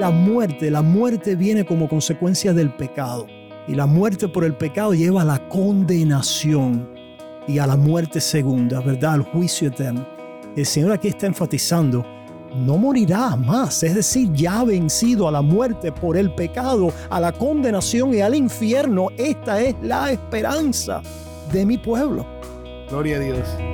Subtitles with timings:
[0.00, 3.26] La muerte, la muerte viene como consecuencia del pecado.
[3.66, 6.88] Y la muerte por el pecado lleva a la condenación
[7.46, 9.14] y a la muerte segunda, ¿verdad?
[9.14, 10.06] Al juicio eterno.
[10.56, 12.04] El Señor aquí está enfatizando,
[12.54, 17.18] no morirá más, es decir, ya ha vencido a la muerte por el pecado, a
[17.20, 19.08] la condenación y al infierno.
[19.16, 21.02] Esta es la esperanza
[21.52, 22.26] de mi pueblo.
[22.88, 23.73] Gloria a Dios.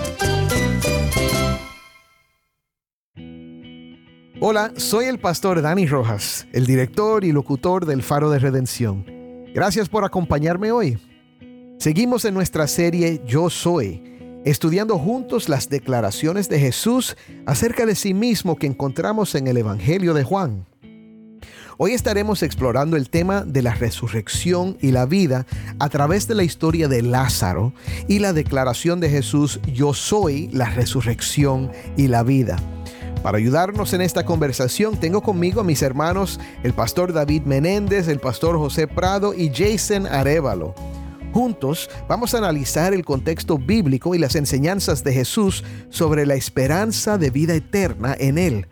[4.43, 9.05] Hola, soy el pastor Dani Rojas, el director y locutor del Faro de Redención.
[9.53, 10.97] Gracias por acompañarme hoy.
[11.77, 14.01] Seguimos en nuestra serie Yo Soy,
[14.43, 20.15] estudiando juntos las declaraciones de Jesús acerca de sí mismo que encontramos en el Evangelio
[20.15, 20.65] de Juan.
[21.77, 25.45] Hoy estaremos explorando el tema de la resurrección y la vida
[25.77, 27.73] a través de la historia de Lázaro
[28.07, 32.57] y la declaración de Jesús Yo soy la resurrección y la vida.
[33.23, 38.19] Para ayudarnos en esta conversación tengo conmigo a mis hermanos el pastor David Menéndez, el
[38.19, 40.73] pastor José Prado y Jason Arevalo.
[41.31, 47.17] Juntos vamos a analizar el contexto bíblico y las enseñanzas de Jesús sobre la esperanza
[47.19, 48.67] de vida eterna en Él.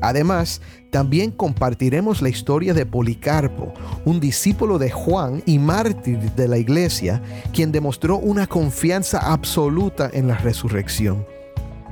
[0.00, 3.74] Además, también compartiremos la historia de Policarpo,
[4.06, 10.26] un discípulo de Juan y mártir de la iglesia, quien demostró una confianza absoluta en
[10.26, 11.24] la resurrección.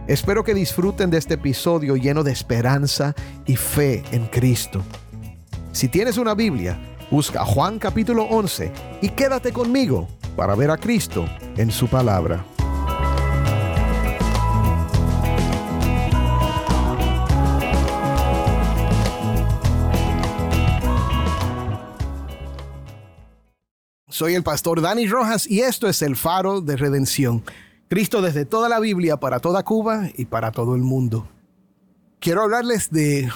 [0.08, 3.14] Espero que disfruten de este episodio lleno de esperanza
[3.44, 4.82] y fe en Cristo.
[5.70, 6.80] Si tienes una Biblia,
[7.10, 12.42] busca Juan capítulo 11 y quédate conmigo para ver a Cristo en su palabra.
[24.08, 27.44] Soy el pastor Dani Rojas y esto es el faro de redención.
[27.88, 31.26] Cristo desde toda la Biblia, para toda Cuba y para todo el mundo.
[32.20, 33.30] Quiero hablarles de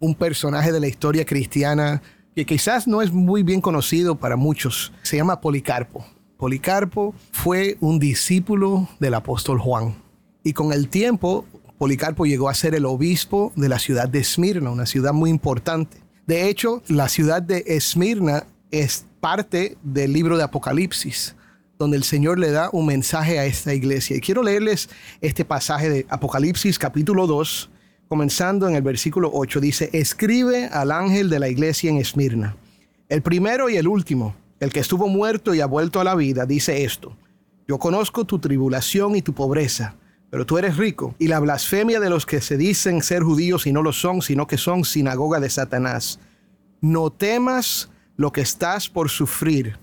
[0.00, 2.00] un personaje de la historia cristiana
[2.34, 4.94] que quizás no es muy bien conocido para muchos.
[5.02, 6.06] Se llama Policarpo.
[6.38, 9.94] Policarpo fue un discípulo del apóstol Juan.
[10.42, 11.44] Y con el tiempo,
[11.76, 15.98] Policarpo llegó a ser el obispo de la ciudad de Esmirna, una ciudad muy importante.
[16.26, 21.34] De hecho, la ciudad de Esmirna es parte del libro de Apocalipsis
[21.78, 24.16] donde el Señor le da un mensaje a esta iglesia.
[24.16, 24.90] Y quiero leerles
[25.20, 27.70] este pasaje de Apocalipsis capítulo 2,
[28.08, 29.60] comenzando en el versículo 8.
[29.60, 32.56] Dice, escribe al ángel de la iglesia en Esmirna,
[33.08, 36.46] el primero y el último, el que estuvo muerto y ha vuelto a la vida,
[36.46, 37.16] dice esto.
[37.68, 39.94] Yo conozco tu tribulación y tu pobreza,
[40.30, 43.72] pero tú eres rico, y la blasfemia de los que se dicen ser judíos y
[43.72, 46.18] no lo son, sino que son sinagoga de Satanás.
[46.80, 49.78] No temas lo que estás por sufrir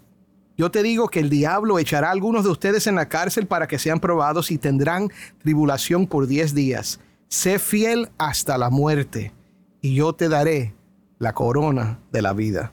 [0.58, 3.68] yo te digo que el diablo echará a algunos de ustedes en la cárcel para
[3.68, 7.00] que sean probados y tendrán tribulación por diez días.
[7.28, 9.34] Sé fiel hasta la muerte
[9.82, 10.74] y yo te daré
[11.20, 12.72] la corona de la vida.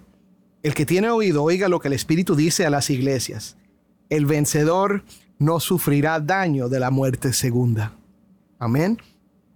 [0.63, 3.57] El que tiene oído, oiga lo que el Espíritu dice a las iglesias.
[4.09, 5.03] El vencedor
[5.39, 7.97] no sufrirá daño de la muerte segunda.
[8.61, 8.99] Amén.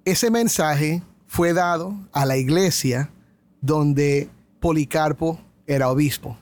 [0.04, 3.10] Ese mensaje fue dado a la iglesia
[3.60, 6.37] donde Policarpo era obispo.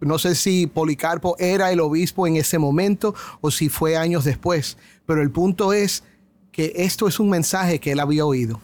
[0.00, 4.76] No sé si Policarpo era el obispo en ese momento o si fue años después,
[5.06, 6.04] pero el punto es
[6.52, 8.60] que esto es un mensaje que él había oído.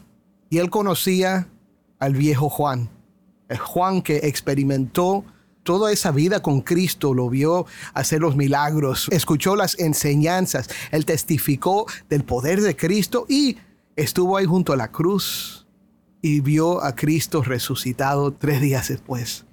[0.50, 1.48] Y él conocía
[1.98, 2.88] al viejo Juan,
[3.48, 5.24] el Juan que experimentó
[5.64, 11.86] toda esa vida con Cristo, lo vio hacer los milagros, escuchó las enseñanzas, él testificó
[12.08, 13.56] del poder de Cristo y
[13.96, 15.66] estuvo ahí junto a la cruz
[16.22, 19.44] y vio a Cristo resucitado tres días después.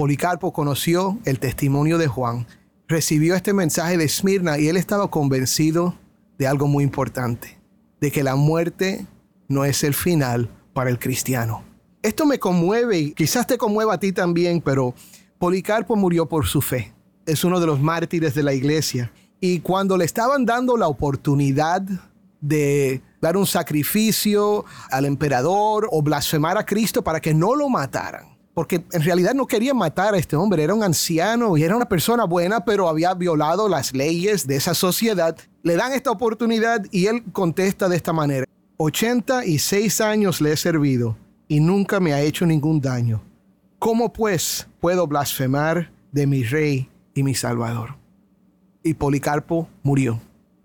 [0.00, 2.46] Policarpo conoció el testimonio de Juan,
[2.88, 5.94] recibió este mensaje de Esmirna y él estaba convencido
[6.38, 7.58] de algo muy importante,
[8.00, 9.04] de que la muerte
[9.48, 11.64] no es el final para el cristiano.
[12.00, 14.94] Esto me conmueve y quizás te conmueva a ti también, pero
[15.38, 16.94] Policarpo murió por su fe.
[17.26, 19.12] Es uno de los mártires de la iglesia.
[19.38, 21.82] Y cuando le estaban dando la oportunidad
[22.40, 28.39] de dar un sacrificio al emperador o blasfemar a Cristo para que no lo mataran,
[28.60, 31.88] porque en realidad no quería matar a este hombre, era un anciano y era una
[31.88, 35.34] persona buena, pero había violado las leyes de esa sociedad.
[35.62, 38.44] Le dan esta oportunidad y él contesta de esta manera,
[38.76, 41.16] 86 años le he servido
[41.48, 43.22] y nunca me ha hecho ningún daño.
[43.78, 47.96] ¿Cómo pues puedo blasfemar de mi rey y mi salvador?
[48.82, 50.20] Y Policarpo murió.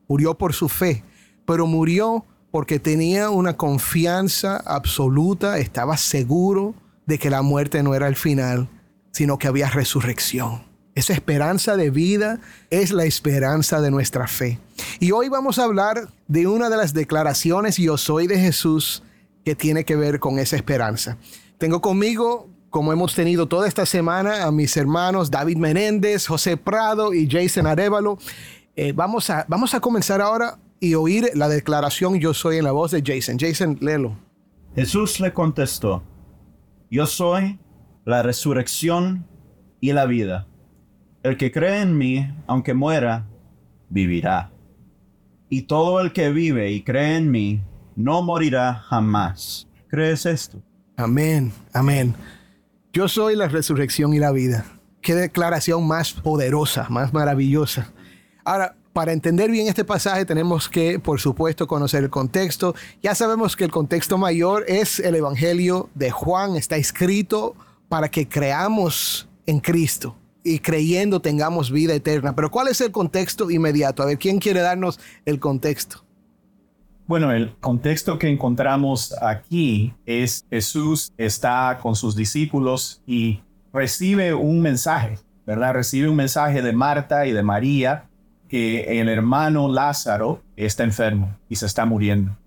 [0.09, 1.05] Murió por su fe,
[1.45, 8.07] pero murió porque tenía una confianza absoluta, estaba seguro de que la muerte no era
[8.07, 8.69] el final,
[9.11, 10.63] sino que había resurrección.
[10.95, 14.59] Esa esperanza de vida es la esperanza de nuestra fe.
[14.99, 19.03] Y hoy vamos a hablar de una de las declaraciones yo soy de Jesús
[19.43, 21.17] que tiene que ver con esa esperanza.
[21.57, 27.13] Tengo conmigo, como hemos tenido toda esta semana, a mis hermanos David Menéndez, José Prado
[27.13, 28.17] y Jason Arevalo.
[28.75, 32.71] Eh, vamos, a, vamos a comenzar ahora y oír la declaración yo soy en la
[32.71, 33.37] voz de Jason.
[33.39, 34.17] Jason, léelo.
[34.75, 36.03] Jesús le contestó,
[36.89, 37.59] yo soy
[38.05, 39.27] la resurrección
[39.81, 40.47] y la vida.
[41.23, 43.25] El que cree en mí, aunque muera,
[43.89, 44.51] vivirá.
[45.49, 47.61] Y todo el que vive y cree en mí,
[47.95, 49.67] no morirá jamás.
[49.87, 50.61] ¿Crees esto?
[50.97, 52.15] Amén, amén.
[52.93, 54.65] Yo soy la resurrección y la vida.
[55.01, 57.91] Qué declaración más poderosa, más maravillosa.
[58.43, 62.75] Ahora, para entender bien este pasaje tenemos que, por supuesto, conocer el contexto.
[63.03, 66.55] Ya sabemos que el contexto mayor es el Evangelio de Juan.
[66.55, 67.55] Está escrito
[67.89, 70.15] para que creamos en Cristo
[70.45, 72.33] y creyendo tengamos vida eterna.
[72.37, 74.01] Pero ¿cuál es el contexto inmediato?
[74.01, 76.05] A ver, ¿quién quiere darnos el contexto?
[77.05, 83.41] Bueno, el contexto que encontramos aquí es Jesús está con sus discípulos y
[83.73, 85.73] recibe un mensaje, ¿verdad?
[85.73, 88.07] Recibe un mensaje de Marta y de María
[88.55, 92.37] que el hermano Lázaro está enfermo y se está muriendo.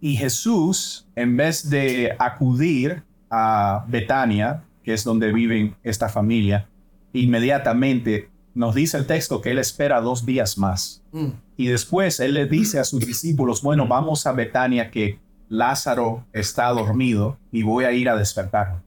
[0.00, 6.68] Y Jesús, en vez de acudir a Betania, que es donde vive esta familia,
[7.12, 11.02] inmediatamente nos dice el texto que él espera dos días más.
[11.10, 11.30] Mm.
[11.56, 15.18] Y después él le dice a sus discípulos, bueno, vamos a Betania que
[15.48, 18.84] Lázaro está dormido y voy a ir a despertarlo.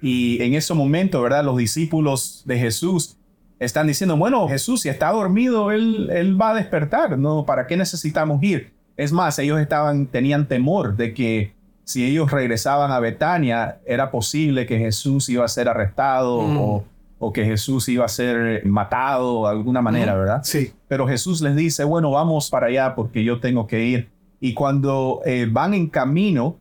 [0.00, 1.44] Y en ese momento, ¿verdad?
[1.44, 3.16] Los discípulos de Jesús
[3.58, 7.44] están diciendo, bueno, Jesús, si está dormido, él, él va a despertar, ¿no?
[7.44, 8.72] ¿Para qué necesitamos ir?
[8.96, 11.52] Es más, ellos estaban, tenían temor de que
[11.84, 16.56] si ellos regresaban a Betania, era posible que Jesús iba a ser arrestado mm.
[16.58, 16.84] o,
[17.18, 20.40] o, que Jesús iba a ser matado de alguna manera, ¿verdad?
[20.44, 20.72] Sí.
[20.88, 24.08] Pero Jesús les dice, bueno, vamos para allá porque yo tengo que ir.
[24.40, 26.56] Y cuando eh, van en camino,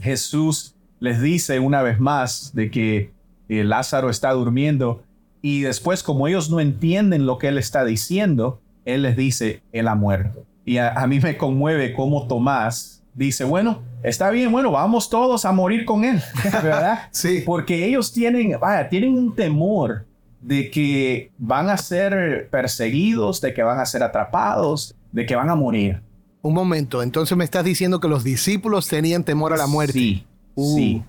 [0.00, 3.12] Jesús les dice una vez más de que
[3.48, 5.02] eh, Lázaro está durmiendo
[5.42, 9.88] y después, como ellos no entienden lo que él está diciendo, él les dice, él
[9.88, 10.44] ha muerto.
[10.64, 15.52] Y a, mí me conmueve cómo Tomás dice, bueno, está bien, bueno, vamos todos a
[15.52, 16.22] morir con él,
[16.62, 17.08] ¿verdad?
[17.10, 17.42] sí.
[17.44, 20.06] Porque ellos tienen, vaya, tienen un temor
[20.40, 25.50] de que van a ser perseguidos, de que van a ser atrapados, de que van
[25.50, 26.02] a morir.
[26.42, 29.92] Un momento, entonces me estás diciendo que los discípulos tenían temor a la muerte.
[29.92, 30.26] Sí,
[30.56, 31.02] sí.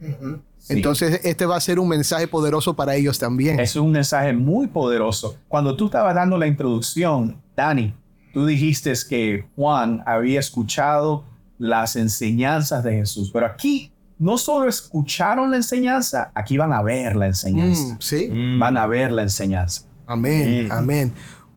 [0.00, 0.38] Uh.
[0.68, 3.58] Entonces, este va a ser un mensaje poderoso para ellos también.
[3.60, 5.36] Es un mensaje muy poderoso.
[5.48, 7.94] Cuando tú estabas dando la introducción, Dani,
[8.32, 11.24] tú dijiste que Juan había escuchado
[11.58, 17.16] las enseñanzas de Jesús, pero aquí no solo escucharon la enseñanza, aquí van a ver
[17.16, 17.94] la enseñanza.
[17.94, 18.28] Mm, sí.
[18.30, 18.58] Mm.
[18.58, 19.82] Van a ver la enseñanza.
[20.06, 21.12] Amén, amén.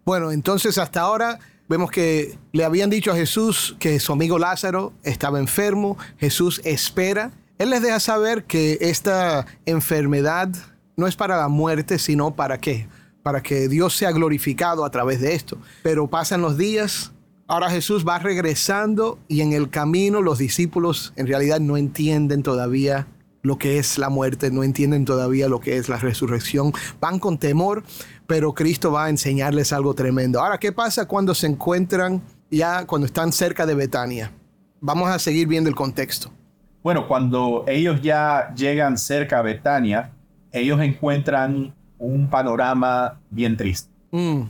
[0.06, 4.94] Bueno, entonces hasta ahora vemos que le habían dicho a Jesús que su amigo Lázaro
[5.04, 5.98] estaba enfermo.
[6.18, 7.32] Jesús espera
[7.62, 10.50] él les deja saber que esta enfermedad
[10.98, 12.88] no es para la muerte, sino para qué?
[13.22, 15.60] Para que Dios sea glorificado a través de esto.
[15.84, 17.12] Pero pasan los días,
[17.46, 23.06] ahora Jesús va regresando y en el camino los discípulos en realidad no entienden todavía
[23.44, 27.38] lo que es la muerte, no entienden todavía lo que es la resurrección, van con
[27.38, 27.84] temor,
[28.26, 30.42] pero Cristo va a enseñarles algo tremendo.
[30.42, 34.32] Ahora, ¿qué pasa cuando se encuentran ya, cuando están cerca de Betania?
[34.80, 36.32] Vamos a seguir viendo el contexto.
[36.84, 40.12] Bueno, cuando ellos ya llegan cerca a Betania,
[40.52, 43.92] ellos encuentran un panorama bien triste.
[44.12, 44.44] Mm.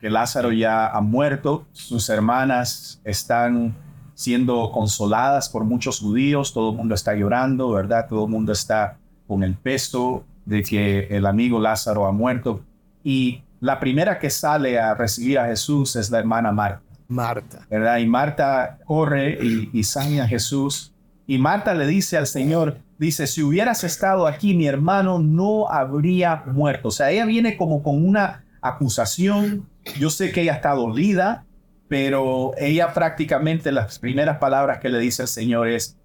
[0.00, 3.74] Que Lázaro ya ha muerto, sus hermanas están
[4.14, 8.06] siendo consoladas por muchos judíos, todo el mundo está llorando, ¿verdad?
[8.08, 8.96] Todo el mundo está
[9.28, 12.60] con el peso de que el amigo Lázaro ha muerto.
[13.04, 16.82] Y la primera que sale a recibir a Jesús es la hermana Marta.
[17.06, 17.66] Marta.
[17.70, 17.98] ¿Verdad?
[17.98, 20.92] Y Marta corre y, y a Jesús
[21.28, 26.42] y Marta le dice al Señor, dice, si hubieras estado aquí, mi hermano no habría
[26.46, 26.88] muerto.
[26.88, 29.68] O sea, ella viene como con una acusación.
[30.00, 31.44] Yo sé que ella está dolida,
[31.86, 35.96] pero ella prácticamente las primeras palabras que le dice al Señor es,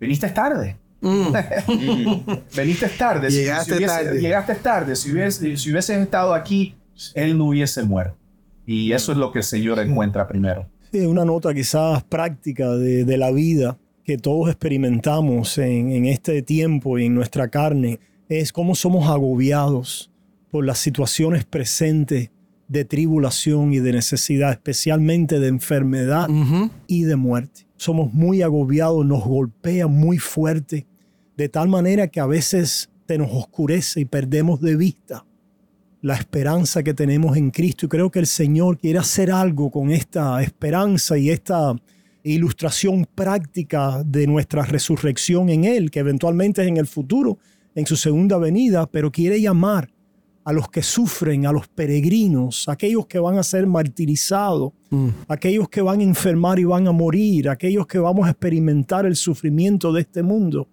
[0.00, 0.76] viniste tarde.
[2.56, 3.30] Veniste tarde.
[3.30, 4.20] Si- Llegaste si hubiese- tarde.
[4.20, 4.96] Llegaste tarde.
[4.96, 6.74] Si hubiese- si hubieses estado aquí,
[7.14, 8.16] él no hubiese muerto.
[8.66, 10.66] Y eso es lo que el Señor encuentra primero.
[10.92, 13.76] Sí, una nota quizás práctica de, de la vida
[14.10, 20.10] que todos experimentamos en, en este tiempo y en nuestra carne es cómo somos agobiados
[20.50, 22.32] por las situaciones presentes
[22.66, 26.28] de tribulación y de necesidad, especialmente de enfermedad
[26.88, 27.68] y de muerte.
[27.76, 30.88] Somos muy agobiados, nos golpea muy fuerte,
[31.36, 35.24] de tal manera que a veces se nos oscurece y perdemos de vista
[36.02, 37.86] la esperanza que tenemos en Cristo.
[37.86, 41.76] Y creo que el Señor quiere hacer algo con esta esperanza y esta
[42.22, 47.38] ilustración práctica de nuestra resurrección en Él, que eventualmente es en el futuro,
[47.74, 49.92] en su segunda venida, pero quiere llamar
[50.44, 54.72] a los que sufren, a los peregrinos, a aquellos que van a ser martirizados,
[55.28, 59.16] aquellos que van a enfermar y van a morir, aquellos que vamos a experimentar el
[59.16, 60.68] sufrimiento de este mundo,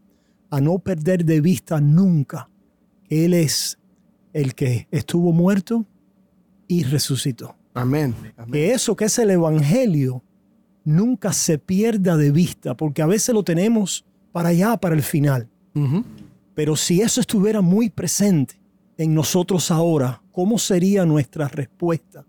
[0.49, 2.49] a no perder de vista nunca
[3.07, 3.77] que Él es
[4.33, 5.85] el que estuvo muerto
[6.67, 7.55] y resucitó.
[7.73, 8.15] Amén.
[8.51, 10.23] Que eso que es el Evangelio
[10.87, 15.49] nunca se pierda de vista, porque a veces lo tenemos para allá, para el final.
[16.55, 18.59] Pero si eso estuviera muy presente
[18.97, 22.25] en nosotros ahora, ¿cómo sería nuestra respuesta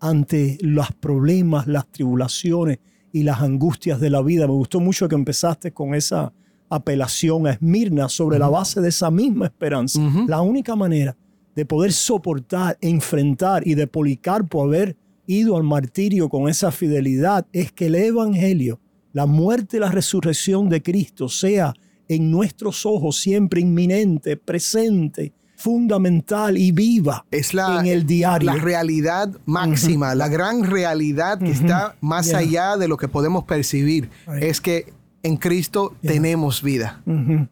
[0.00, 2.78] ante los problemas, las tribulaciones
[3.12, 4.46] y las angustias de la vida?
[4.46, 6.32] Me gustó mucho que empezaste con esa
[6.70, 10.00] apelación a Esmirna sobre la base de esa misma esperanza.
[10.26, 11.14] La única manera
[11.54, 14.96] de poder soportar, enfrentar y de Policarpo haber
[15.38, 18.80] ido al martirio con esa fidelidad es que el Evangelio,
[19.12, 21.74] la muerte y la resurrección de Cristo sea
[22.08, 28.46] en nuestros ojos siempre inminente, presente, fundamental y viva Es la, en el diario.
[28.52, 32.38] la realidad máxima, la gran realidad que está más Yeah.
[32.38, 34.08] allá de lo que podemos percibir.
[34.26, 34.42] Right.
[34.44, 37.02] Es que en Cristo tenemos vida.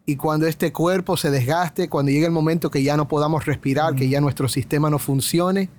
[0.07, 3.93] Y cuando este cuerpo se desgaste, cuando llegue el momento que ya no podamos respirar,
[3.93, 5.69] que ya nuestro sistema no funcione,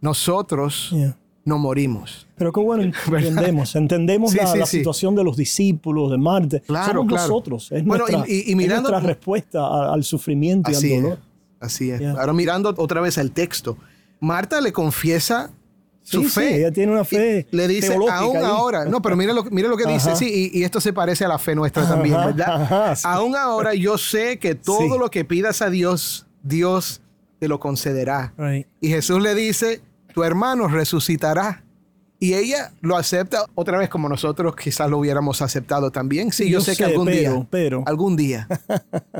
[0.00, 1.16] nosotros Yeah.
[1.48, 2.26] No morimos.
[2.36, 4.76] Pero qué bueno, entendemos, entendemos Sí, la, sí, la sí.
[4.78, 6.60] situación de los discípulos de Marte.
[6.66, 7.28] Claro, Somos claro.
[7.28, 10.74] nosotros, es, Bueno, nuestra, y- y- y es mirando- nuestra respuesta a- al sufrimiento y
[10.74, 11.02] Así al es.
[11.02, 11.18] dolor.
[11.60, 11.98] Así es.
[12.00, 12.12] Yeah.
[12.12, 13.76] Ahora mirando otra vez el texto,
[14.20, 15.50] Marta le confiesa
[16.02, 16.56] su Sí, sí, fe.
[16.58, 18.42] ella tiene una fe Y le dice, aún ahí".
[18.44, 21.24] ahora, no, pero mira lo, mira lo que dice, sí, y, y esto se parece
[21.24, 22.62] a la fe nuestra también, ¿verdad?
[22.62, 22.94] ajá.
[23.10, 27.00] Aún ahora yo sé que todo lo que pidas a Dios, Dios
[27.38, 28.32] te lo concederá.
[28.38, 28.66] Right.
[28.80, 29.80] Y Jesús le dice,
[30.12, 31.62] tu hermano resucitará.
[32.20, 36.32] Y ella lo acepta otra vez como nosotros quizás lo hubiéramos aceptado también.
[36.32, 37.82] Sí, yo, Yo sé, que algún pero- día, pero.
[37.86, 38.48] algún día,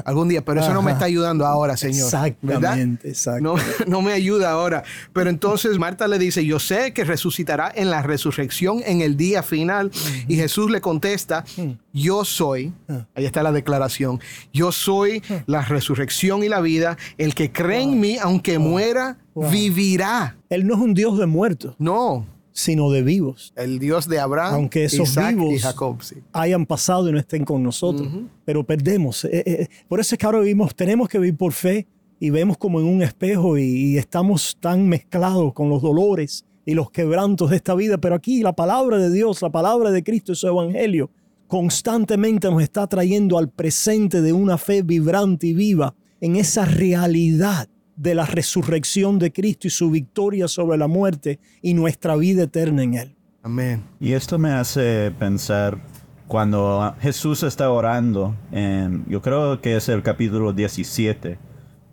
[0.05, 2.07] algún día, pero eso no me está ayudando ahora, Señor.
[2.07, 3.43] Exactamente, exacto.
[3.43, 3.55] No,
[3.87, 4.83] no me ayuda ahora.
[5.13, 9.43] Pero entonces Marta le dice, yo sé que resucitará en la resurrección en el día
[9.45, 9.91] final.
[10.27, 11.45] Y Jesús le contesta,
[11.93, 12.73] yo soy,
[13.15, 14.21] ahí está la declaración,
[14.53, 16.97] yo soy la resurrección y la vida.
[17.17, 20.37] El que cree en mí, aunque muera, vivirá.
[20.51, 22.27] Él no es un Dios de muertos, No,
[22.59, 23.53] sino de vivos.
[23.55, 26.03] el Dios de Abraham, Aunque esos Isaac y vivos Jacob.
[26.03, 26.17] sí.
[26.33, 28.09] hayan pasado y no estén con nosotros,
[28.45, 29.25] pero perdemos.
[29.25, 31.87] Eh, eh, por eso es que ahora vivimos, tenemos que vivir por fe
[32.19, 36.75] y vemos como en un espejo y, y estamos tan mezclados con los dolores y
[36.75, 40.33] los quebrantos de esta vida, pero aquí la palabra de Dios, la palabra de Cristo
[40.33, 41.11] y su evangelio
[41.47, 47.69] constantemente nos está trayendo al presente de una fe vibrante y viva en esa realidad
[47.99, 52.83] de la resurrección de Cristo y su victoria sobre la muerte y nuestra vida eterna
[52.85, 53.17] en Él.
[53.43, 53.83] Amén.
[54.01, 55.79] Y esto me hace pensar
[56.27, 61.39] cuando Jesús está orando, en, yo creo que es el capítulo 17,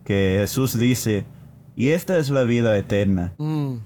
[0.04, 1.24] que Jesús dice,
[1.74, 3.76] y esta es la vida eterna, Mm,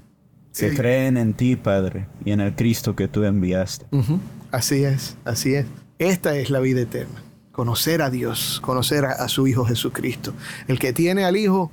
[0.56, 0.76] que sí.
[0.76, 3.86] creen en ti, Padre, y en el Cristo que tú enviaste.
[3.92, 4.18] Ujú.
[4.50, 5.66] Así es, así es.
[5.98, 7.22] Esta es la vida eterna.
[7.52, 10.32] Conocer a Dios, conocer a, a su Hijo Jesucristo.
[10.66, 11.70] El que tiene al Hijo,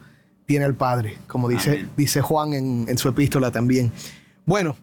[0.48, 3.92] tiene al Padre, como dice, dice Juan en, en su epístola también.
[4.46, 4.78] Bueno,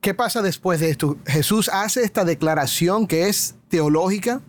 [0.00, 1.18] ¿qué pasa después de esto?
[1.26, 4.40] Jesús hace esta declaración que es teológica,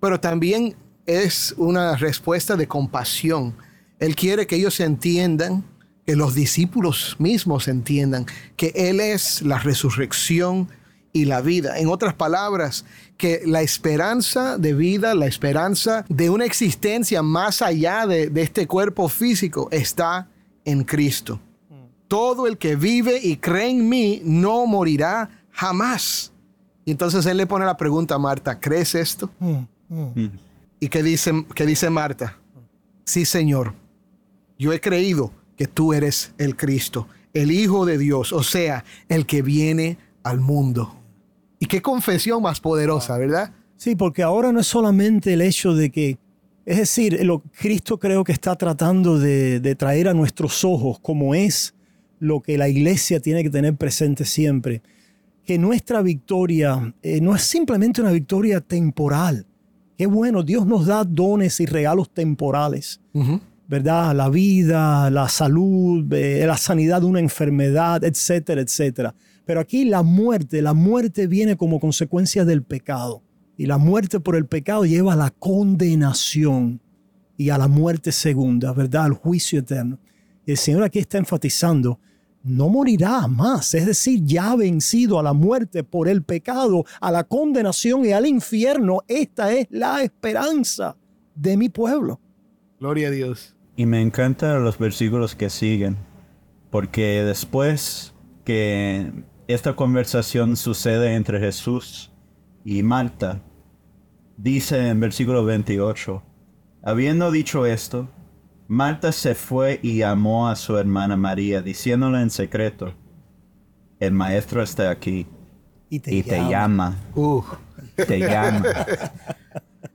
[0.00, 3.56] pero también es una respuesta de compasión.
[3.98, 5.64] Él quiere que ellos entiendan,
[6.06, 10.68] que los discípulos mismos entiendan que Él es la resurrección
[11.14, 11.78] y la vida.
[11.78, 12.84] En otras palabras,
[13.16, 18.66] que la esperanza de vida, la esperanza de una existencia más allá de, de este
[18.66, 20.28] cuerpo físico está
[20.64, 21.40] en Cristo.
[22.08, 26.32] Todo el que vive y cree en mí no morirá jamás.
[26.84, 29.30] Y entonces él le pone la pregunta a Marta, ¿crees esto?
[30.80, 32.36] ¿Y qué dice, qué dice Marta?
[33.04, 33.72] Sí, Señor,
[34.58, 39.26] yo he creído que tú eres el Cristo, el Hijo de Dios, o sea, el
[39.26, 40.94] que viene al mundo.
[41.58, 43.52] Y qué confesión más poderosa, ¿verdad?
[43.76, 46.18] Sí, porque ahora no es solamente el hecho de que
[46.66, 51.34] Es decir, lo Cristo creo que está tratando de, de traer a nuestros ojos como
[51.34, 51.74] es
[52.18, 54.80] lo que la iglesia tiene que tener presente siempre,
[55.44, 59.46] que nuestra victoria eh, no es simplemente una victoria temporal.
[59.98, 63.00] Qué bueno, Dios nos da dones y regalos temporales,
[63.68, 64.14] ¿verdad?
[64.14, 69.14] La vida, la salud, eh, la sanidad de una enfermedad, etcétera, etcétera.
[69.44, 73.22] Pero aquí la muerte, la muerte viene como consecuencia del pecado.
[73.56, 76.80] Y la muerte por el pecado lleva a la condenación
[77.36, 79.04] y a la muerte segunda, ¿verdad?
[79.04, 79.98] Al juicio eterno.
[80.46, 81.98] Y el Señor aquí está enfatizando,
[82.42, 87.10] no morirá más, es decir, ya ha vencido a la muerte por el pecado, a
[87.10, 89.00] la condenación y al infierno.
[89.08, 90.96] Esta es la esperanza
[91.34, 92.20] de mi pueblo.
[92.78, 93.54] Gloria a Dios.
[93.76, 95.96] Y me encantan los versículos que siguen,
[96.70, 98.12] porque después
[98.44, 99.10] que
[99.46, 102.12] esta conversación sucede entre Jesús
[102.64, 103.42] y Marta,
[104.36, 106.22] dice en versículo 28,
[106.82, 108.08] habiendo dicho esto,
[108.66, 112.94] Marta se fue y llamó a su hermana María, diciéndole en secreto,
[114.00, 115.26] el maestro está aquí
[115.90, 116.96] y te llama.
[117.94, 118.64] Te llama.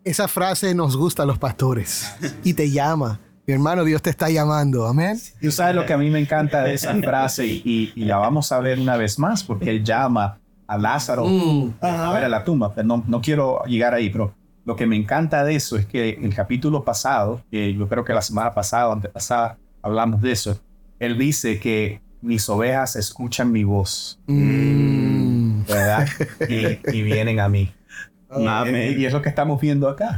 [0.04, 2.10] Esa frase nos gusta a los pastores.
[2.44, 3.20] Y te llama.
[3.50, 4.86] Mi hermano, Dios te está llamando.
[4.86, 5.20] Amén.
[5.42, 8.60] Y sabes lo que a mí me encanta de esa frase y, la vamos a
[8.60, 10.38] ver una vez más porque él llama
[10.68, 11.74] a Lázaro mm.
[11.82, 12.76] a ver a la tumba.
[12.76, 16.20] Pero no, no quiero llegar ahí, pero lo que me encanta de eso es que
[16.22, 20.60] el capítulo pasado, que yo creo que la semana pasada, antepasada, hablamos de eso,
[21.00, 25.64] él dice que mis ovejas escuchan mi voz, mm.
[25.68, 26.08] ¿verdad?
[26.48, 27.74] Y, vienen a mí.
[28.32, 30.16] Y es lo que estamos viendo acá.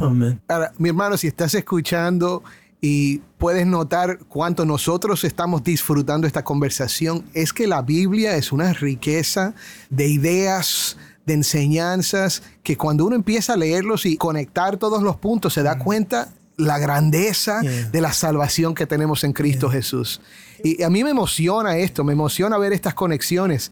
[0.50, 2.44] Ahora, mi hermano, si estás escuchando
[2.82, 8.74] y puedes notar cuánto nosotros estamos disfrutando esta conversación, es que la Biblia es una
[8.74, 9.54] riqueza
[9.92, 10.98] de ideas,
[11.28, 15.78] de enseñanzas, que cuando uno empieza a leerlos y conectar todos los puntos, se da
[15.78, 20.20] cuenta la grandeza de la salvación que tenemos en Cristo Jesús.
[20.64, 23.72] Y a mí me emociona esto, me emociona ver estas conexiones.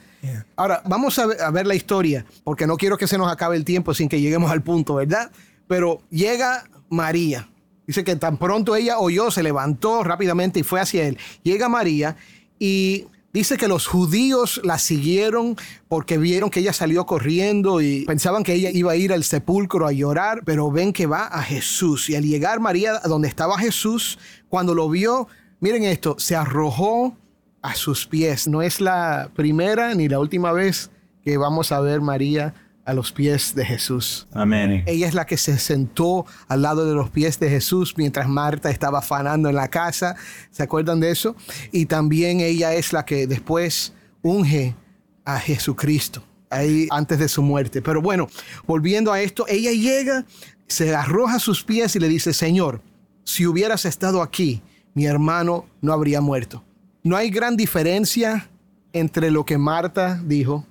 [0.56, 3.58] Ahora, vamos a ver, a ver, la historia, porque no quiero que se nos acabe
[3.58, 5.32] el tiempo sin que lleguemos al punto, ¿verdad?
[5.68, 7.49] Pero llega María.
[7.90, 11.18] Dice que tan pronto ella oyó, se levantó rápidamente y fue hacia él.
[11.42, 12.18] Llega María
[12.60, 15.56] y Dice que los judíos la siguieron
[15.88, 19.88] porque vieron que ella salió corriendo y pensaban que ella iba a ir al sepulcro
[19.88, 22.12] a llorar, pero ven que va a Jesús.
[22.12, 25.28] Y al llegar María a donde estaba Jesús, cuando lo vio,
[25.60, 27.18] miren esto, se arrojó
[27.64, 28.48] a sus pies.
[28.48, 30.92] No es la primera ni la última vez
[31.24, 32.54] que vamos a ver María
[32.90, 34.28] a los pies de Jesús.
[34.34, 34.84] Amén.
[34.88, 38.72] Ella es la que se sentó al lado de los pies de Jesús mientras Marta
[38.72, 40.16] estaba afanando en la casa.
[40.50, 41.36] ¿Se acuerdan de eso?
[41.72, 44.76] Y también ella es la que después unge
[45.24, 47.84] a Jesucristo ahí antes de su muerte.
[47.84, 48.28] Pero bueno,
[48.66, 50.26] volviendo a esto, ella llega,
[50.68, 52.82] se arroja a sus pies y le dice, Señor,
[53.24, 54.64] si hubieras estado aquí,
[54.96, 56.64] mi hermano no habría muerto.
[57.04, 58.50] No hay gran diferencia
[58.94, 60.66] entre lo que Marta dijo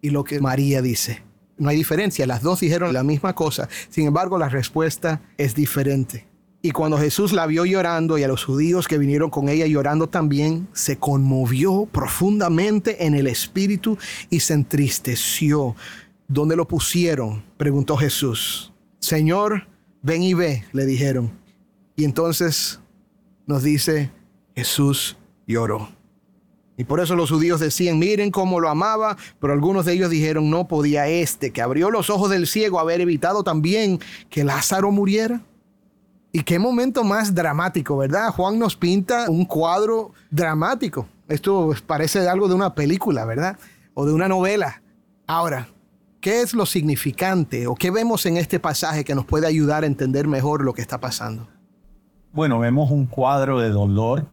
[0.00, 1.22] y lo que María dice
[1.58, 6.26] no hay diferencia, las dos dijeron la misma cosa, sin embargo la respuesta es diferente.
[6.64, 10.08] Y cuando Jesús la vio llorando y a los judíos que vinieron con ella llorando
[10.08, 13.98] también, se conmovió profundamente en el espíritu
[14.30, 15.74] y se entristeció.
[16.28, 17.42] ¿Dónde lo pusieron?
[17.56, 18.72] preguntó Jesús.
[19.00, 19.66] Señor,
[20.02, 21.32] ven y ve, le dijeron.
[21.96, 22.78] Y entonces
[23.46, 24.12] nos dice,
[24.54, 25.16] Jesús
[25.48, 25.88] lloró.
[26.82, 30.50] Y por eso los judíos decían, miren cómo lo amaba, pero algunos de ellos dijeron,
[30.50, 35.42] no podía este, que abrió los ojos del ciego, haber evitado también que Lázaro muriera.
[36.32, 38.30] Y qué momento más dramático, ¿verdad?
[38.30, 41.06] Juan nos pinta un cuadro dramático.
[41.28, 43.56] Esto parece algo de una película, ¿verdad?
[43.94, 44.82] O de una novela.
[45.28, 45.68] Ahora,
[46.20, 49.86] ¿qué es lo significante o qué vemos en este pasaje que nos puede ayudar a
[49.86, 51.46] entender mejor lo que está pasando?
[52.32, 54.26] Bueno, vemos un cuadro de dolor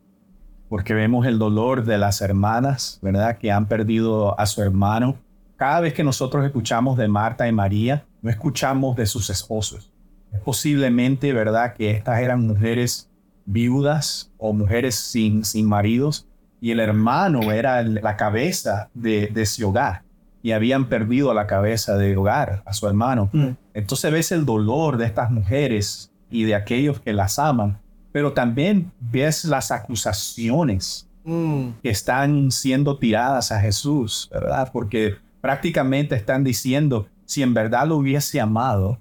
[0.70, 3.38] porque vemos el dolor de las hermanas, ¿verdad?
[3.38, 5.18] Que han perdido a su hermano.
[5.58, 9.92] Cada vez que nosotros escuchamos de Marta y María, no escuchamos de sus esposos.
[10.32, 11.74] Es posiblemente, ¿verdad?
[11.74, 13.10] Que estas eran mujeres
[13.46, 16.28] viudas o mujeres sin, sin maridos
[16.62, 20.04] y el hermano era la cabeza de, de ese hogar
[20.42, 23.30] y habían perdido a la cabeza de hogar, a su hermano.
[23.34, 23.50] Mm.
[23.74, 27.80] Entonces ves el dolor de estas mujeres y de aquellos que las aman
[28.12, 31.70] pero también ves las acusaciones mm.
[31.84, 34.70] que están siendo tiradas a Jesús, ¿verdad?
[34.72, 39.00] Porque prácticamente están diciendo, si en verdad lo hubiese amado,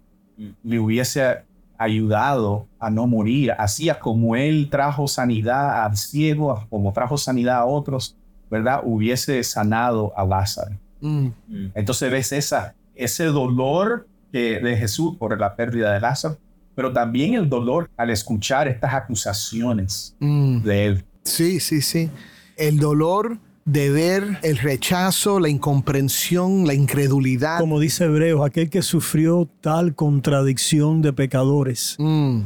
[0.62, 1.42] le hubiese
[1.78, 7.64] ayudado a no morir, así como él trajo sanidad al ciego, como trajo sanidad a
[7.64, 8.16] otros,
[8.50, 8.80] ¿verdad?
[8.84, 10.76] Hubiese sanado a Lázaro.
[11.00, 11.28] Mm.
[11.74, 16.36] Entonces ves esa, ese dolor que de Jesús por la pérdida de Lázaro,
[16.78, 20.62] pero también el dolor al escuchar estas acusaciones Mm.
[20.62, 21.04] de él.
[21.24, 22.08] Sí, sí, sí.
[22.56, 27.58] El dolor de ver el rechazo, la incomprensión, la incredulidad.
[27.58, 32.42] Como dice Hebreos, aquel que sufrió tal contradicción de pecadores Mm.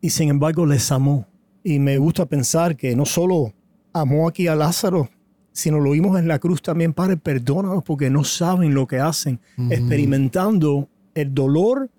[0.00, 1.26] y sin embargo les amó.
[1.62, 3.52] Y me gusta pensar que no solo
[3.92, 5.10] amó aquí a Lázaro,
[5.52, 9.38] sino lo vimos en la cruz también, Padre, perdónanos porque no saben lo que hacen,
[9.68, 11.90] experimentando el dolor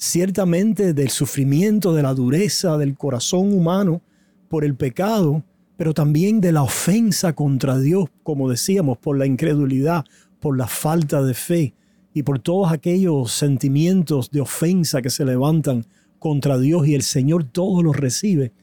[0.00, 4.00] ciertamente del sufrimiento, de la dureza del corazón humano
[4.48, 5.44] por el pecado,
[5.76, 10.06] pero también de la ofensa contra Dios, como decíamos, por la incredulidad,
[10.40, 11.74] por la falta de fe
[12.14, 15.86] y por todos aquellos sentimientos de ofensa que se levantan
[16.18, 18.54] contra Dios y el Señor todo los recibe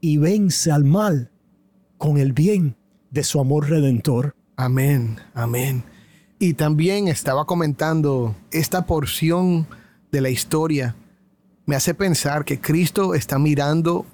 [0.00, 1.30] y vence al mal
[1.98, 2.74] con el bien
[3.12, 4.34] de su amor redentor.
[4.56, 5.84] Amén, amén.
[6.40, 9.68] Y también estaba comentando esta porción
[10.10, 10.94] de la historia
[11.66, 14.06] me hace pensar que Cristo está mirando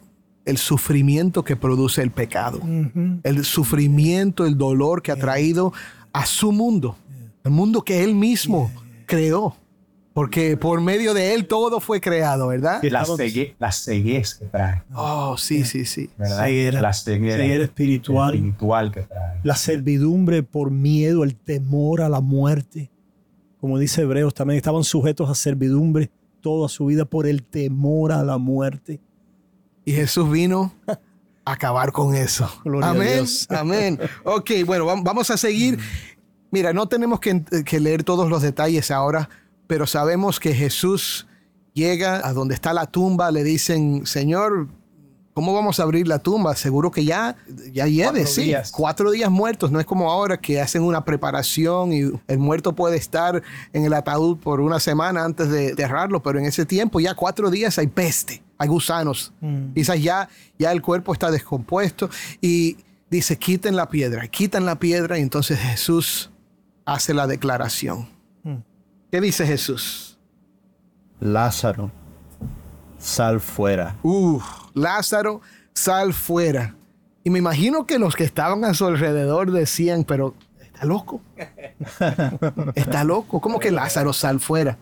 [0.45, 2.61] el sufrimiento que produce el pecado,
[3.25, 5.73] el sufrimiento, el dolor que ha traído
[6.13, 6.97] a su mundo,
[7.45, 8.71] el mundo que él mismo
[9.07, 9.57] creó,
[10.13, 12.81] porque por medio de él todo fue creado, ¿verdad?
[12.85, 16.09] La, cegue- la ceguez que trae, Oh, sí, sí, sí.
[16.17, 16.45] ¿verdad?
[16.45, 16.81] Ceguera.
[16.81, 18.35] la ceguera, Ceguera espiritual.
[18.35, 19.41] espiritual que trae.
[19.43, 22.91] La servidumbre por miedo, el temor a la muerte.
[23.67, 26.09] Como dice Hebreos, también estaban sujetos a servidumbre
[26.41, 29.01] toda su vida por el temor a la muerte.
[29.85, 30.97] Y Jesús vino a
[31.51, 32.49] acabar con eso.
[32.65, 33.13] Gloria a amén.
[33.15, 33.49] Dios.
[33.51, 33.99] Amén.
[34.23, 35.81] Ok, bueno, vam- vamos a seguir.
[36.53, 39.29] Mira, no tenemos que, que leer todos los detalles ahora,
[39.67, 41.27] pero sabemos que Jesús
[41.75, 44.69] llega a donde está la tumba, le dicen, Señor,
[45.37, 46.57] ¿cómo vamos a abrir la tumba?
[46.57, 47.37] Seguro que ya,
[47.71, 48.45] ya lleve, Cuatro sí.
[48.45, 48.73] días.
[48.73, 52.97] Cuatro días muertos, no es como ahora que hacen una preparación y el muerto puede
[52.97, 53.43] estar
[53.75, 57.51] en el ataúd por una semana antes de enterrarlo, pero en ese tiempo ya cuatro
[57.51, 59.35] días hay peste, hay gusanos.
[59.75, 62.09] Quizás ya, ya el cuerpo está descompuesto
[62.41, 62.79] y
[63.11, 66.31] dice, quiten la piedra, quitan la piedra y entonces Jesús
[66.87, 68.09] hace la declaración.
[69.13, 70.19] ¿Qué dice Jesús?
[71.21, 71.93] Lázaro,
[73.07, 73.97] sal fuera.
[74.03, 75.41] Uf, Lázaro,
[75.73, 76.75] sal fuera.
[77.25, 81.21] Y me imagino que los que estaban a su alrededor decían, pero está loco.
[82.75, 83.41] Está loco.
[83.41, 84.79] ¿Cómo que Lázaro sal fuera?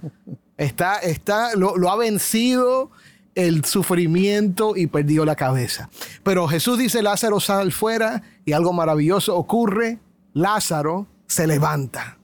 [0.57, 2.91] Está, está, lo, lo ha vencido
[3.35, 5.89] el sufrimiento y perdió la cabeza.
[6.23, 9.99] Pero Jesús dice, Lázaro sal fuera y algo maravilloso ocurre.
[10.33, 12.19] Lázaro se levanta.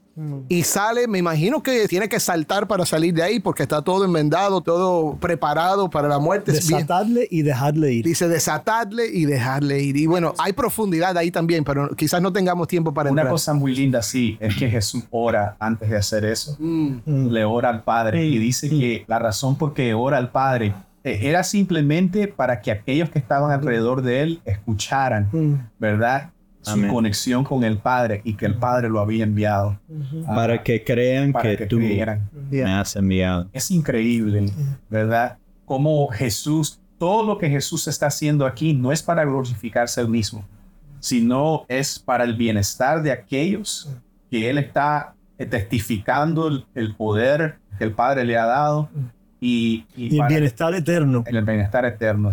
[0.49, 4.05] Y sale, me imagino que tiene que saltar para salir de ahí porque está todo
[4.05, 6.51] enmendado, todo preparado para la muerte.
[6.51, 8.05] Desatarle y dejarle ir.
[8.05, 9.97] Dice desatadle y dejarle ir.
[9.97, 13.33] Y bueno, hay profundidad ahí también, pero quizás no tengamos tiempo para Una entrar.
[13.33, 16.55] cosa muy linda, sí, es que Jesús ora antes de hacer eso.
[16.59, 17.27] Mm.
[17.29, 21.19] Le ora al Padre y dice que la razón por qué ora al Padre eh,
[21.23, 26.31] era simplemente para que aquellos que estaban alrededor de él escucharan, ¿verdad?
[26.61, 29.79] Su conexión con el Padre y que el Padre lo había enviado.
[30.25, 32.29] Para que crean para que, que tú creyeran.
[32.49, 33.49] me has enviado.
[33.51, 34.51] Es increíble,
[34.89, 35.37] ¿verdad?
[35.65, 40.45] Como Jesús, todo lo que Jesús está haciendo aquí no es para glorificarse él mismo,
[40.99, 43.89] sino es para el bienestar de aquellos
[44.29, 45.15] que él está
[45.49, 48.89] testificando el, el poder que el Padre le ha dado
[49.39, 51.23] y, y Y el bienestar eterno.
[51.25, 52.29] el bienestar eterno.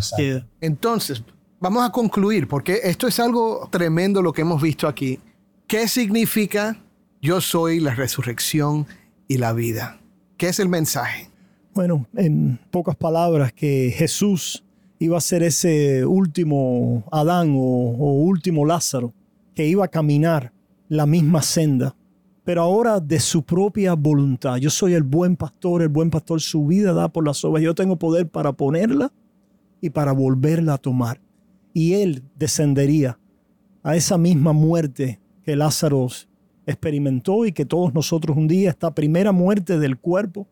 [0.61, 1.23] Entonces,
[1.59, 5.19] vamos a concluir, porque esto es algo tremendo lo que hemos visto aquí.
[5.67, 6.77] ¿Qué significa
[7.21, 8.87] yo soy la resurrección
[9.27, 9.99] y la vida?
[10.37, 11.29] ¿Qué es el mensaje?
[11.73, 14.63] Bueno, en pocas palabras, que Jesús
[14.97, 19.13] iba a ser ese último Adán o, o último Lázaro,
[19.53, 20.51] que iba a caminar
[20.87, 21.95] la misma senda,
[22.43, 24.57] pero ahora de su propia voluntad.
[24.57, 27.65] Yo soy el buen pastor, el buen pastor su vida da por las ovejas.
[27.65, 29.11] Yo tengo poder para ponerla
[29.81, 31.21] y para volverla a tomar.
[31.73, 33.19] Y él descendería
[33.83, 36.07] a esa misma muerte que Lázaro
[36.65, 40.47] experimentó y que todos nosotros un día, esta primera muerte del cuerpo,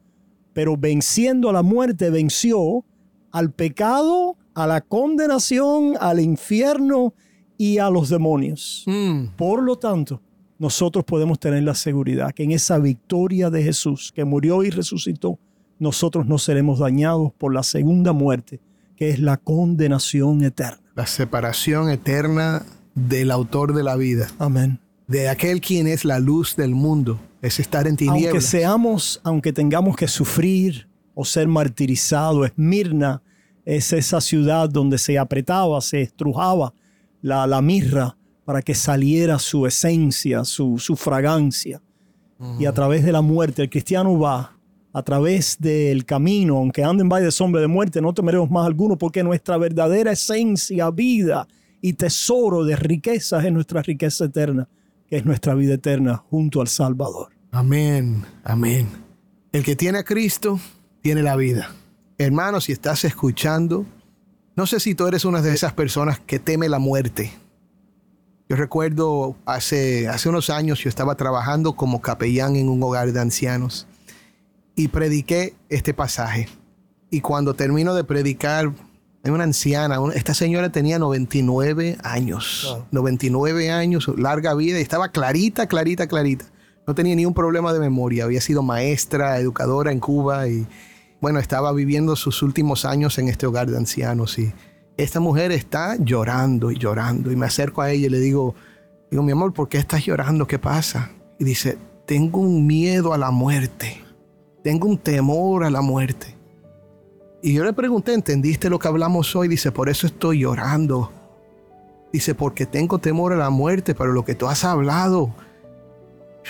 [0.54, 2.84] pero venciendo a la muerte, venció
[3.32, 7.14] al pecado, a la condenación, al infierno
[7.58, 8.84] y a los demonios.
[8.88, 10.22] Mm, Por lo tanto,
[10.58, 15.38] nosotros podemos tener la seguridad que en esa victoria de Jesús, que murió y resucitó,
[15.78, 18.60] nosotros no seremos dañados por la segunda muerte,
[18.96, 20.82] que es la condenación eterna.
[20.98, 24.80] La separación eterna del autor de la vida, Amén.
[25.08, 28.46] de aquel quien es la luz del mundo, es estar en Aunque tinieblas.
[28.46, 33.22] seamos, aunque tengamos que sufrir o ser martirizados, Esmirna
[33.64, 36.74] es esa ciudad donde se apretaba, se estrujaba
[37.22, 41.80] la, la mirra para que saliera su esencia, su, su fragancia.
[42.60, 44.57] Y a través de la muerte, el cristiano va
[44.98, 48.98] a través del camino, aunque anden valle de sombra de muerte, no temeremos más alguno,
[48.98, 51.48] porque nuestra verdadera esencia, vida
[51.82, 54.68] y tesoro de riquezas es nuestra riqueza eterna,
[55.08, 57.28] que es nuestra vida eterna junto al Salvador.
[57.52, 58.88] Amén, amén.
[59.52, 60.60] El que tiene a Cristo
[61.04, 61.70] tiene la vida.
[62.18, 63.86] Hermano, si estás escuchando,
[64.56, 67.32] no sé si tú eres una de esas personas que teme la muerte.
[68.50, 73.20] Yo recuerdo hace, hace unos años yo estaba trabajando como capellán en un hogar de
[73.20, 73.86] ancianos
[74.78, 76.48] y prediqué este pasaje.
[77.10, 78.72] Y cuando termino de predicar,
[79.24, 85.68] hay una anciana, esta señora tenía 99 años, 99 años, larga vida, y estaba clarita,
[85.68, 86.46] clarita, clarita.
[86.86, 90.66] No tenía ni un problema de memoria, había sido maestra, educadora en Cuba y
[91.20, 94.54] bueno, estaba viviendo sus últimos años en este hogar de ancianos y
[94.96, 98.54] esta mujer está llorando y llorando y me acerco a ella y le digo,
[99.10, 100.46] digo, mi amor, ¿por qué estás llorando?
[100.46, 101.12] ¿Qué pasa?
[101.40, 104.07] Y dice, tengo un miedo a la muerte,
[104.68, 106.36] tengo un temor a la muerte.
[107.42, 109.48] Y yo le pregunté, ¿entendiste lo que hablamos hoy?
[109.48, 111.10] Dice, por eso estoy llorando.
[112.12, 115.34] Dice, porque tengo temor a la muerte, pero lo que tú has hablado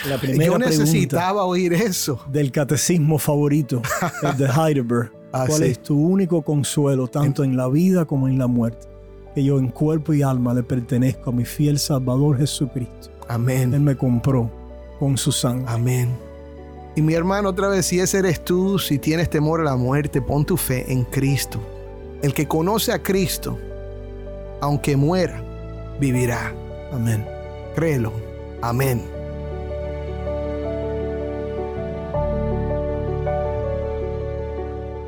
[0.10, 2.20] la primera Yo necesitaba oír eso.
[2.32, 3.84] Del catecismo favorito,
[4.24, 5.12] el de Heidelberg.
[5.32, 5.70] Ah, ¿Cuál sí.
[5.70, 8.88] es tu único consuelo, tanto en la vida como en la muerte?
[9.36, 13.12] Que yo en cuerpo y alma le pertenezco a mi fiel Salvador Jesucristo.
[13.12, 13.84] Él Amén.
[13.84, 14.50] me compró
[14.98, 15.66] con su sangre.
[15.68, 16.27] Amén.
[16.98, 20.20] Y mi hermano, otra vez, si ese eres tú, si tienes temor a la muerte,
[20.20, 21.60] pon tu fe en Cristo.
[22.24, 23.56] El que conoce a Cristo,
[24.62, 25.40] aunque muera,
[26.00, 26.56] vivirá.
[26.92, 27.24] Amén.
[27.76, 28.12] Créelo.
[28.64, 29.04] Amén.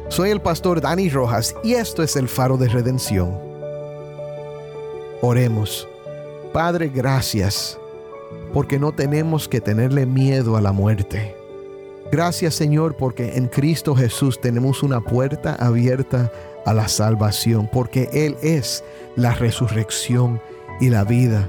[0.10, 3.36] Soy el pastor Dani Rojas y esto es el faro de redención.
[5.24, 5.88] Oremos.
[6.54, 7.80] Padre, gracias,
[8.54, 11.39] porque no tenemos que tenerle miedo a la muerte.
[12.12, 16.32] Gracias Señor, porque en Cristo Jesús tenemos una puerta abierta
[16.66, 18.84] a la salvación, porque Él es
[19.16, 20.42] la resurrección
[20.80, 21.48] y la vida.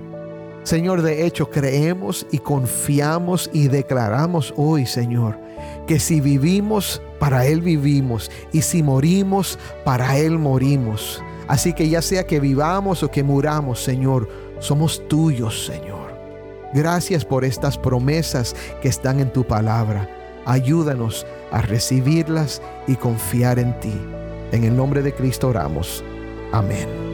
[0.62, 5.38] Señor, de hecho creemos y confiamos y declaramos hoy, Señor,
[5.86, 11.22] que si vivimos, para Él vivimos, y si morimos, para Él morimos.
[11.48, 16.12] Así que ya sea que vivamos o que muramos, Señor, somos tuyos, Señor.
[16.74, 20.19] Gracias por estas promesas que están en tu palabra.
[20.44, 23.94] Ayúdanos a recibirlas y confiar en ti.
[24.52, 26.04] En el nombre de Cristo oramos.
[26.52, 27.10] Amén.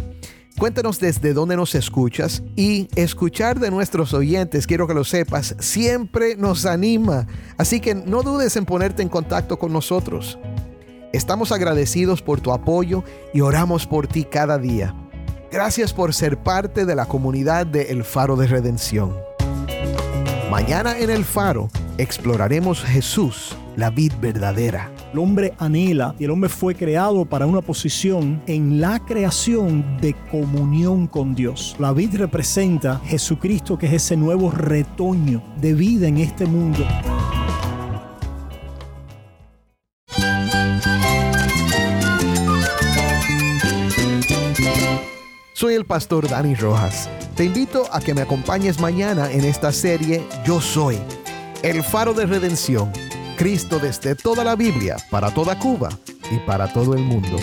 [0.59, 6.35] Cuéntanos desde dónde nos escuchas y escuchar de nuestros oyentes, quiero que lo sepas, siempre
[6.37, 7.27] nos anima.
[7.59, 10.39] Así que no dudes en ponerte en contacto con nosotros.
[11.13, 13.05] Estamos agradecidos por tu apoyo
[13.35, 14.95] y oramos por ti cada día.
[15.53, 19.15] Gracias por ser parte de la comunidad de El Faro de Redención.
[20.51, 24.91] Mañana en El Faro exploraremos Jesús, la vid verdadera.
[25.13, 30.15] El hombre anhela y el hombre fue creado para una posición en la creación de
[30.31, 31.77] comunión con Dios.
[31.79, 36.87] La vid representa Jesucristo, que es ese nuevo retoño de vida en este mundo.
[45.55, 47.09] Soy el pastor Dani Rojas.
[47.35, 50.99] Te invito a que me acompañes mañana en esta serie Yo Soy,
[51.63, 52.93] el faro de redención,
[53.37, 55.89] Cristo desde toda la Biblia, para toda Cuba
[56.31, 57.37] y para todo el mundo.